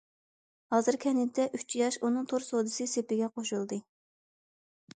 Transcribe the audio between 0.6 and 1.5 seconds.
ھازىر كەنتتە